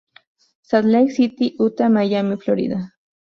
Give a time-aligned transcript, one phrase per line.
[0.63, 2.79] Salt Lake City, Utah, Miami, Florida.